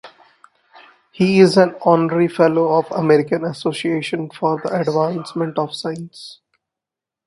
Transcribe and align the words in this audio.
He 1.11 1.39
is 1.41 1.57
an 1.57 1.75
Honorary 1.85 2.27
Fellow 2.27 2.75
of 2.79 2.89
the 2.89 2.95
American 2.95 3.45
Association 3.45 4.31
for 4.31 4.59
the 4.59 4.69
Advancement 4.69 5.59
of 5.59 5.75
Science. 5.75 6.39